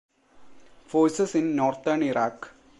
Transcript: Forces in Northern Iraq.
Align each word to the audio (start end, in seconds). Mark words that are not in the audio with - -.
Forces 0.87 1.35
in 1.35 1.55
Northern 1.55 2.01
Iraq. 2.01 2.51